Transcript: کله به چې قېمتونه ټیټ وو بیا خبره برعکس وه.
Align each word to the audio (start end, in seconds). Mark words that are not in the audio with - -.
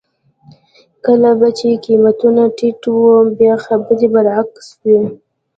کله 1.05 1.31
به 1.39 1.49
چې 1.57 1.69
قېمتونه 1.85 2.43
ټیټ 2.57 2.81
وو 2.93 3.15
بیا 3.37 3.53
خبره 3.65 4.05
برعکس 4.13 4.67
وه. 4.83 4.99